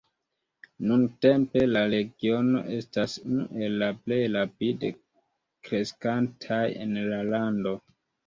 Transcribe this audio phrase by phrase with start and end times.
[0.91, 4.91] Nuntempe, la regiono estas unu el la plej rapide
[5.69, 7.75] kreskantaj en la lando.